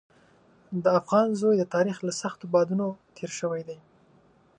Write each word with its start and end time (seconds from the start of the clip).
د 0.83 0.85
افغان 0.99 1.27
زوی 1.41 1.55
د 1.57 1.63
تاریخ 1.75 1.97
له 2.07 2.13
سختو 2.21 2.45
بادونو 2.53 2.87
تېر 3.15 3.31
شوی 3.39 3.61
دی. 3.67 3.79